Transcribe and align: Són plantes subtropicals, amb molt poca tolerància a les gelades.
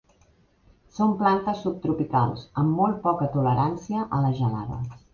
Són 0.99 1.13
plantes 1.19 1.61
subtropicals, 1.67 2.49
amb 2.65 2.77
molt 2.83 3.01
poca 3.07 3.31
tolerància 3.39 4.11
a 4.19 4.27
les 4.29 4.39
gelades. 4.45 5.03